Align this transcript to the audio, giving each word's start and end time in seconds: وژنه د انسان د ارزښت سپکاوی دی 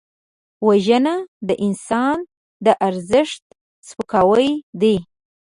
وژنه 0.67 1.15
د 1.47 1.49
انسان 1.65 2.17
د 2.65 2.67
ارزښت 2.87 3.43
سپکاوی 3.87 4.51
دی 4.81 4.95